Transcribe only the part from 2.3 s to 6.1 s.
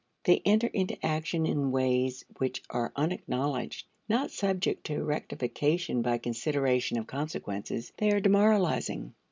which are unacknowledged. Not subject to rectification